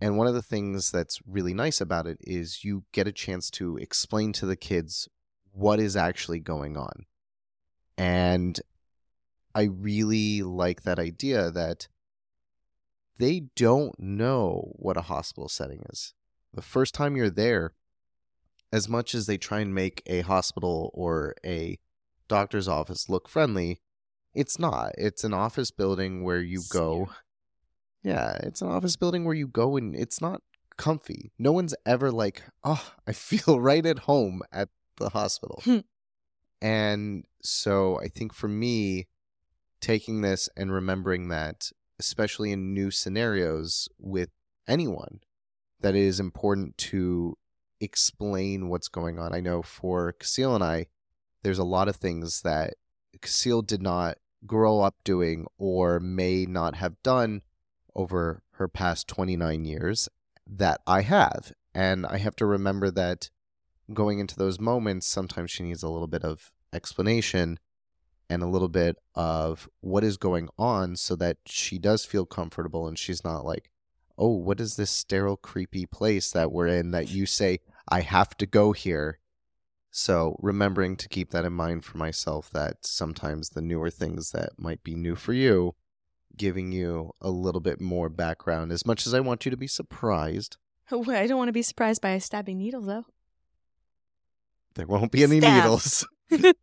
And 0.00 0.18
one 0.18 0.26
of 0.26 0.34
the 0.34 0.42
things 0.42 0.90
that's 0.90 1.20
really 1.26 1.54
nice 1.54 1.80
about 1.80 2.06
it 2.06 2.18
is 2.20 2.62
you 2.62 2.84
get 2.92 3.08
a 3.08 3.12
chance 3.12 3.50
to 3.52 3.78
explain 3.78 4.32
to 4.34 4.46
the 4.46 4.56
kids 4.56 5.08
what 5.52 5.80
is 5.80 5.96
actually 5.96 6.40
going 6.40 6.76
on. 6.76 7.06
And 7.96 8.60
I 9.54 9.62
really 9.62 10.42
like 10.42 10.82
that 10.82 10.98
idea 10.98 11.50
that 11.52 11.88
they 13.18 13.44
don't 13.54 13.98
know 13.98 14.72
what 14.76 14.96
a 14.96 15.02
hospital 15.02 15.48
setting 15.48 15.82
is. 15.90 16.14
The 16.52 16.62
first 16.62 16.94
time 16.94 17.16
you're 17.16 17.30
there, 17.30 17.72
as 18.72 18.88
much 18.88 19.14
as 19.14 19.26
they 19.26 19.38
try 19.38 19.60
and 19.60 19.74
make 19.74 20.02
a 20.06 20.22
hospital 20.22 20.90
or 20.94 21.34
a 21.44 21.78
doctor's 22.28 22.68
office 22.68 23.08
look 23.08 23.28
friendly, 23.28 23.80
it's 24.34 24.58
not. 24.58 24.92
It's 24.98 25.24
an 25.24 25.32
office 25.32 25.70
building 25.70 26.24
where 26.24 26.40
you 26.40 26.62
go. 26.70 27.10
Yeah, 28.02 28.32
it's 28.42 28.62
an 28.62 28.68
office 28.68 28.96
building 28.96 29.24
where 29.24 29.34
you 29.34 29.46
go 29.46 29.76
and 29.76 29.94
it's 29.94 30.20
not 30.20 30.42
comfy. 30.76 31.32
No 31.38 31.52
one's 31.52 31.74
ever 31.86 32.10
like, 32.10 32.42
oh, 32.62 32.92
I 33.06 33.12
feel 33.14 33.60
right 33.60 33.84
at 33.86 34.00
home 34.00 34.42
at 34.52 34.68
the 34.96 35.10
hospital. 35.10 35.60
Hmm. 35.64 35.78
and 36.62 37.24
so 37.42 37.98
I 38.00 38.08
think 38.08 38.32
for 38.32 38.48
me, 38.48 39.08
taking 39.80 40.22
this 40.22 40.48
and 40.56 40.72
remembering 40.72 41.28
that, 41.28 41.70
especially 41.98 42.52
in 42.52 42.74
new 42.74 42.90
scenarios 42.90 43.88
with 43.98 44.30
anyone, 44.66 45.20
that 45.80 45.94
it 45.94 46.02
is 46.02 46.20
important 46.20 46.76
to 46.78 47.36
explain 47.80 48.68
what's 48.68 48.88
going 48.88 49.18
on. 49.18 49.34
I 49.34 49.40
know 49.40 49.62
for 49.62 50.12
Casille 50.12 50.54
and 50.54 50.64
I, 50.64 50.86
there's 51.42 51.58
a 51.58 51.64
lot 51.64 51.88
of 51.88 51.96
things 51.96 52.42
that 52.42 52.74
Casille 53.20 53.62
did 53.62 53.82
not 53.82 54.18
grow 54.46 54.80
up 54.80 54.96
doing 55.04 55.46
or 55.58 56.00
may 56.00 56.46
not 56.46 56.76
have 56.76 57.02
done 57.02 57.42
over 57.94 58.42
her 58.52 58.68
past 58.68 59.08
29 59.08 59.64
years 59.64 60.08
that 60.46 60.80
I 60.86 61.02
have. 61.02 61.52
And 61.74 62.06
I 62.06 62.18
have 62.18 62.36
to 62.36 62.46
remember 62.46 62.90
that 62.90 63.30
going 63.92 64.18
into 64.18 64.36
those 64.36 64.60
moments, 64.60 65.06
sometimes 65.06 65.50
she 65.50 65.62
needs 65.62 65.82
a 65.82 65.88
little 65.88 66.06
bit 66.06 66.24
of 66.24 66.52
explanation 66.72 67.58
and 68.28 68.42
a 68.42 68.46
little 68.46 68.68
bit 68.68 68.96
of 69.14 69.68
what 69.80 70.04
is 70.04 70.16
going 70.16 70.48
on 70.58 70.96
so 70.96 71.14
that 71.16 71.38
she 71.46 71.78
does 71.78 72.04
feel 72.04 72.26
comfortable 72.26 72.86
and 72.88 72.98
she's 72.98 73.24
not 73.24 73.44
like, 73.44 73.70
oh, 74.16 74.34
what 74.34 74.60
is 74.60 74.76
this 74.76 74.90
sterile, 74.90 75.36
creepy 75.36 75.86
place 75.86 76.30
that 76.30 76.52
we're 76.52 76.68
in 76.68 76.90
that 76.92 77.10
you 77.10 77.26
say, 77.26 77.60
I 77.88 78.00
have 78.00 78.36
to 78.38 78.46
go 78.46 78.72
here? 78.72 79.18
So, 79.90 80.36
remembering 80.40 80.96
to 80.96 81.08
keep 81.08 81.30
that 81.30 81.44
in 81.44 81.52
mind 81.52 81.84
for 81.84 81.98
myself 81.98 82.50
that 82.50 82.84
sometimes 82.84 83.50
the 83.50 83.62
newer 83.62 83.90
things 83.90 84.32
that 84.32 84.58
might 84.58 84.82
be 84.82 84.96
new 84.96 85.14
for 85.14 85.32
you, 85.32 85.76
giving 86.36 86.72
you 86.72 87.12
a 87.20 87.30
little 87.30 87.60
bit 87.60 87.80
more 87.80 88.08
background, 88.08 88.72
as 88.72 88.84
much 88.84 89.06
as 89.06 89.14
I 89.14 89.20
want 89.20 89.44
you 89.44 89.52
to 89.52 89.56
be 89.56 89.68
surprised, 89.68 90.56
I 90.90 91.26
don't 91.26 91.38
want 91.38 91.48
to 91.48 91.52
be 91.52 91.62
surprised 91.62 92.00
by 92.02 92.10
a 92.10 92.20
stabbing 92.20 92.58
needle, 92.58 92.82
though. 92.82 93.06
there 94.74 94.86
won't 94.86 95.12
be 95.12 95.22
any 95.22 95.40
Stab. 95.40 95.62
needles. 95.62 96.06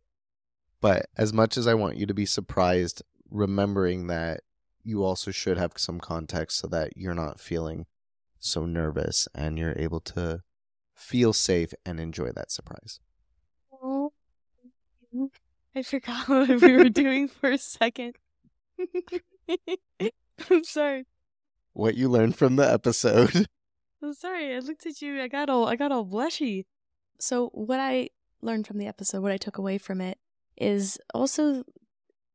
but 0.82 1.06
as 1.16 1.32
much 1.32 1.56
as 1.56 1.66
I 1.66 1.74
want 1.74 1.96
you 1.96 2.06
to 2.06 2.12
be 2.12 2.26
surprised, 2.26 3.02
remembering 3.30 4.08
that 4.08 4.40
you 4.82 5.04
also 5.04 5.30
should 5.30 5.56
have 5.56 5.72
some 5.76 6.00
context 6.00 6.58
so 6.58 6.66
that 6.66 6.96
you're 6.96 7.14
not 7.14 7.40
feeling 7.40 7.86
so 8.40 8.66
nervous 8.66 9.28
and 9.32 9.56
you're 9.56 9.78
able 9.78 10.00
to 10.00 10.42
feel 10.94 11.32
safe 11.32 11.72
and 11.86 12.00
enjoy 12.00 12.32
that 12.32 12.50
surprise. 12.50 12.98
Oh, 13.72 14.12
I 15.74 15.82
forgot 15.82 16.28
what 16.28 16.48
we 16.48 16.76
were 16.76 16.88
doing 16.88 17.28
for 17.28 17.50
a 17.50 17.58
second. 17.58 18.16
I'm 20.50 20.64
sorry. 20.64 21.06
What 21.74 21.94
you 21.94 22.08
learned 22.08 22.36
from 22.36 22.56
the 22.56 22.70
episode. 22.70 23.46
I'm 24.02 24.14
sorry. 24.14 24.54
I 24.54 24.58
looked 24.58 24.84
at 24.84 25.00
you. 25.00 25.22
I 25.22 25.28
got 25.28 25.48
all 25.48 25.68
I 25.68 25.76
got 25.76 25.92
all 25.92 26.04
blushy. 26.04 26.64
So 27.20 27.50
what 27.54 27.78
I 27.78 28.08
learned 28.40 28.66
from 28.66 28.78
the 28.78 28.88
episode, 28.88 29.22
what 29.22 29.30
I 29.30 29.36
took 29.36 29.58
away 29.58 29.78
from 29.78 30.00
it, 30.00 30.18
is 30.56 30.98
also 31.14 31.64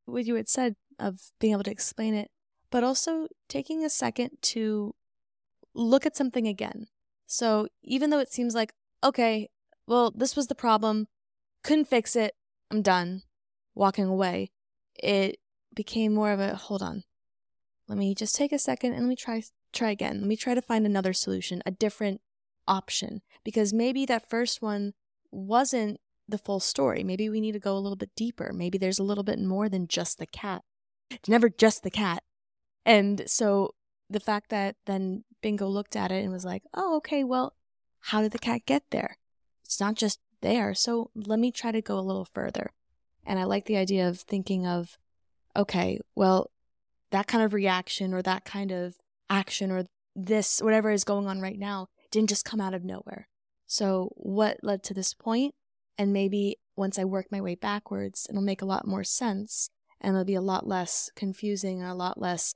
what 0.06 0.26
you 0.26 0.36
had 0.36 0.50
said 0.50 0.76
of 1.00 1.20
being 1.40 1.54
able 1.54 1.64
to 1.64 1.72
explain 1.72 2.14
it, 2.14 2.30
but 2.72 2.84
also 2.84 3.28
taking 3.48 3.84
a 3.84 3.90
second 3.90 4.32
to 4.42 4.96
look 5.74 6.06
at 6.06 6.18
something 6.18 6.48
again. 6.48 6.88
So 7.28 7.68
even 7.84 8.10
though 8.10 8.20
it 8.20 8.32
seems 8.32 8.56
like 8.56 8.74
okay, 9.04 9.50
well 9.86 10.12
this 10.16 10.36
was 10.36 10.48
the 10.48 10.56
problem, 10.56 11.08
couldn't 11.64 11.88
fix 11.88 12.16
it, 12.16 12.34
I'm 12.72 12.82
done, 12.82 13.24
walking 13.76 14.06
away, 14.06 14.52
it 14.96 15.38
became 15.76 16.14
more 16.14 16.32
of 16.32 16.40
a 16.40 16.56
hold 16.56 16.82
on. 16.82 17.04
Let 17.88 17.98
me 17.98 18.16
just 18.16 18.36
take 18.36 18.52
a 18.52 18.60
second 18.60 18.94
and 18.94 19.04
let 19.04 19.10
me 19.10 19.16
try 19.16 19.44
try 19.74 19.92
again. 19.92 20.20
Let 20.22 20.28
me 20.28 20.36
try 20.36 20.56
to 20.56 20.62
find 20.62 20.86
another 20.86 21.14
solution, 21.14 21.62
a 21.66 21.72
different 21.72 22.22
option, 22.68 23.22
because 23.44 23.74
maybe 23.74 24.06
that 24.06 24.30
first 24.30 24.62
one 24.62 24.94
wasn't 25.32 26.00
the 26.28 26.38
full 26.38 26.60
story. 26.60 27.04
Maybe 27.04 27.30
we 27.30 27.42
need 27.42 27.54
to 27.54 27.60
go 27.60 27.76
a 27.76 27.80
little 27.80 27.96
bit 27.96 28.12
deeper. 28.16 28.52
Maybe 28.54 28.78
there's 28.78 29.00
a 29.00 29.04
little 29.04 29.24
bit 29.24 29.40
more 29.40 29.70
than 29.70 29.88
just 29.88 30.20
the 30.20 30.26
cat. 30.26 30.64
It's 31.10 31.30
never 31.30 31.50
just 31.50 31.84
the 31.84 31.92
cat. 31.92 32.24
And 32.86 33.24
so 33.28 33.76
the 34.10 34.20
fact 34.20 34.50
that 34.50 34.76
then 34.86 35.24
Bingo 35.42 35.68
looked 35.68 35.96
at 35.96 36.12
it 36.12 36.24
and 36.24 36.32
was 36.32 36.46
like, 36.46 36.64
oh, 36.74 36.98
okay, 36.98 37.24
well, 37.24 37.54
how 38.00 38.22
did 38.22 38.32
the 38.32 38.40
cat 38.40 38.62
get 38.66 38.84
there? 38.92 39.18
It's 39.66 39.80
not 39.80 39.96
just 39.96 40.20
there. 40.42 40.74
So 40.74 41.12
let 41.16 41.40
me 41.40 41.52
try 41.52 41.72
to 41.72 41.82
go 41.82 42.00
a 42.00 42.02
little 42.02 42.26
further. 42.26 42.72
And 43.26 43.40
I 43.40 43.44
like 43.44 43.66
the 43.66 43.78
idea 43.78 44.08
of 44.08 44.20
thinking 44.20 44.66
of, 44.66 44.98
okay, 45.56 46.00
well, 46.16 46.52
that 47.12 47.28
kind 47.28 47.44
of 47.44 47.54
reaction 47.54 48.14
or 48.14 48.22
that 48.22 48.46
kind 48.46 48.72
of 48.72 48.98
action 49.30 49.72
or 49.72 49.86
this, 50.16 50.62
whatever 50.62 50.92
is 50.92 51.04
going 51.04 51.28
on 51.28 51.42
right 51.42 51.60
now, 51.60 51.88
didn't 52.12 52.30
just 52.30 52.46
come 52.46 52.62
out 52.62 52.74
of 52.74 52.84
nowhere. 52.84 53.28
So, 53.66 54.14
what 54.16 54.58
led 54.64 54.82
to 54.84 54.94
this 54.94 55.14
point? 55.14 55.54
And 55.98 56.14
maybe 56.14 56.58
once 56.76 57.00
I 57.00 57.06
work 57.06 57.28
my 57.32 57.42
way 57.42 57.56
backwards, 57.56 58.28
it'll 58.30 58.42
make 58.42 58.62
a 58.62 58.66
lot 58.66 58.88
more 58.88 59.04
sense 59.04 59.70
and 60.00 60.14
it'll 60.14 60.26
be 60.26 60.36
a 60.36 60.42
lot 60.42 60.68
less 60.68 61.10
confusing 61.16 61.82
and 61.82 61.90
a 61.90 61.96
lot 61.96 62.20
less, 62.20 62.54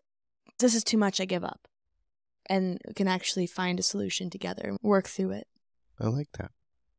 this 0.60 0.76
is 0.76 0.84
too 0.84 0.98
much, 0.98 1.20
I 1.20 1.26
give 1.26 1.44
up. 1.44 1.68
And 2.48 2.80
we 2.88 2.94
can 2.94 3.08
actually 3.08 3.48
find 3.48 3.80
a 3.80 3.84
solution 3.84 4.30
together 4.30 4.64
and 4.66 4.78
work 4.82 5.08
through 5.08 5.32
it. 5.32 5.48
I 6.00 6.08
like 6.08 6.30
that. 6.38 6.52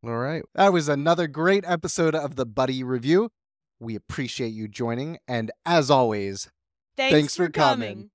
All 0.04 0.16
right. 0.16 0.42
That 0.54 0.72
was 0.72 0.88
another 0.88 1.28
great 1.28 1.64
episode 1.66 2.14
of 2.14 2.34
the 2.34 2.46
Buddy 2.46 2.82
Review. 2.82 3.30
We 3.78 3.94
appreciate 3.94 4.48
you 4.48 4.66
joining. 4.66 5.18
And 5.28 5.52
as 5.64 5.90
always, 5.90 6.50
Thanks 6.96 7.36
for 7.36 7.48
coming. 7.48 8.10